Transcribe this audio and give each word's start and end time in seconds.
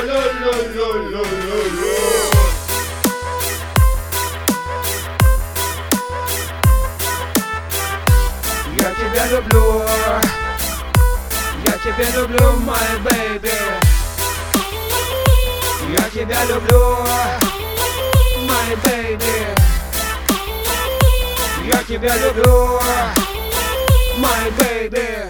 Я 0.00 0.06
тебя 8.94 9.26
люблю, 9.26 9.84
я 11.66 11.72
тебя 11.72 12.10
люблю, 12.16 12.52
my 12.60 12.90
baby. 13.04 13.52
Я 15.92 16.04
тебя 16.10 16.44
люблю, 16.46 16.82
my 18.48 18.70
baby. 18.82 19.36
Я 21.66 21.82
тебя 21.84 22.16
люблю, 22.16 22.80
my 24.16 24.50
baby. 24.58 25.29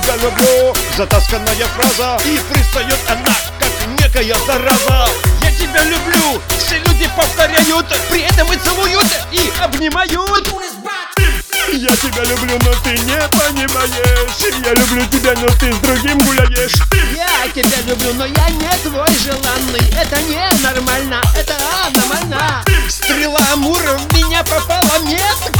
Тебя 0.00 0.16
люблю, 0.16 0.74
затасканная 0.96 1.66
фраза 1.76 2.18
И 2.24 2.38
пристает 2.52 2.98
она, 3.08 3.34
как 3.58 3.88
некая 3.98 4.36
зараза. 4.46 5.08
Я 5.42 5.50
тебя 5.52 5.84
люблю, 5.84 6.40
все 6.58 6.78
люди 6.78 7.08
повторяют 7.16 7.86
При 8.10 8.22
этом 8.22 8.52
и 8.52 8.56
целуют, 8.56 9.06
и 9.32 9.50
обнимают. 9.62 10.52
Я 11.72 11.94
тебя 11.96 12.22
люблю, 12.24 12.58
но 12.64 12.72
ты 12.84 12.90
не 12.90 13.18
понимаешь. 13.28 14.64
Я 14.64 14.72
люблю 14.74 15.04
тебя, 15.06 15.34
но 15.36 15.48
ты 15.58 15.72
с 15.72 15.78
другим 15.78 16.18
гуляешь 16.18 16.74
Я 17.14 17.48
тебя 17.52 17.80
люблю, 17.86 18.14
но 18.14 18.26
я 18.26 18.50
не 18.50 18.68
твой 18.82 19.08
желанный. 19.18 19.92
Это 20.00 20.20
не 20.22 20.62
нормально, 20.62 21.20
это 21.36 21.54
аномально 21.86 22.64
Стрела 22.88 23.40
Амура 23.52 23.98
в 23.98 24.14
меня 24.14 24.44
попала 24.44 24.98
метко 25.04 25.55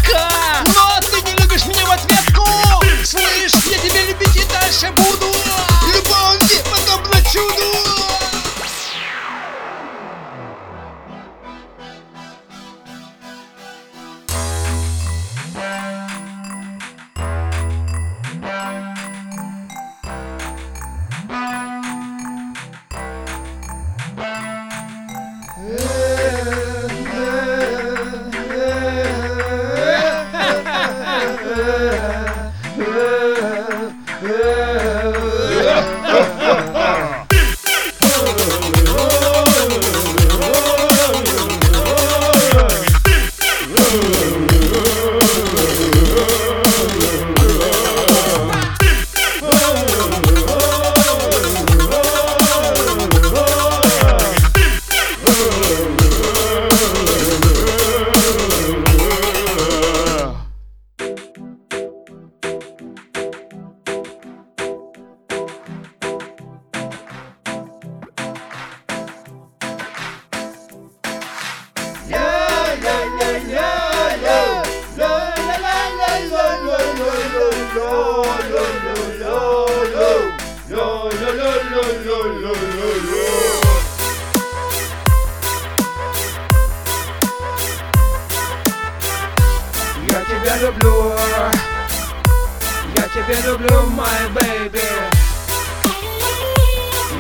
Я 92.96 93.03
тебя 93.14 93.40
люблю, 93.46 93.84
my 93.92 94.34
baby 94.34 94.81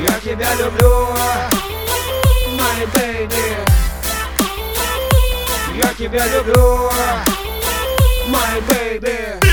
Я 0.03 0.19
тебя 0.19 0.55
люблю, 0.55 1.07
my 2.57 2.85
baby 2.93 3.55
Я 5.75 5.93
тебя 5.93 6.25
люблю, 6.27 6.89
my 8.29 8.61
baby 8.67 9.44